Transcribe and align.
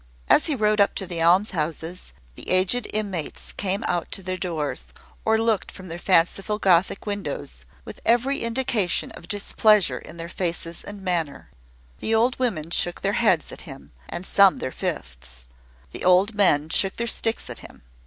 As 0.27 0.47
he 0.47 0.55
rode 0.55 0.81
up 0.81 0.95
to 0.95 1.05
the 1.05 1.21
almshouses, 1.21 2.11
the 2.33 2.49
aged 2.49 2.87
inmates 2.91 3.51
came 3.51 3.83
out 3.87 4.09
to 4.13 4.23
their 4.23 4.35
doors, 4.35 4.85
or 5.23 5.37
looked 5.37 5.71
from 5.71 5.89
their 5.89 5.99
fanciful 5.99 6.57
Gothic 6.57 7.05
windows, 7.05 7.65
with 7.85 8.01
every 8.03 8.39
indication 8.41 9.11
of 9.11 9.27
displeasure 9.27 9.99
in 9.99 10.17
their 10.17 10.27
faces 10.27 10.83
and 10.83 11.03
manner. 11.03 11.51
The 11.99 12.15
old 12.15 12.39
women 12.39 12.71
shook 12.71 13.01
their 13.01 13.13
heads 13.13 13.51
at 13.51 13.61
him, 13.69 13.91
and 14.09 14.25
some 14.25 14.57
their 14.57 14.71
fists; 14.71 15.45
the 15.91 16.03
old 16.03 16.33
men 16.33 16.69
shook 16.69 16.95
their 16.95 17.05
sticks 17.05 17.47
at 17.47 17.59
him. 17.59 17.83